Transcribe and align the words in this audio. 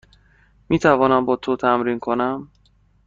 می 0.69 0.79
توانم 0.79 1.25
با 1.25 1.35
تو 1.35 1.55
تمرین 1.57 1.99
کنم؟ 1.99 2.47